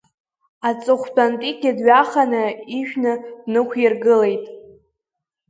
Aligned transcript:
Аҵыхәтәантәигьы 0.67 1.71
дҩаханы 1.77 2.43
ижәны 2.77 3.13
инықәиргылеит… 3.47 4.45